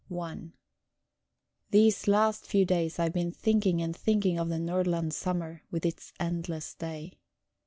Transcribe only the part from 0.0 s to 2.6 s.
PAN I These last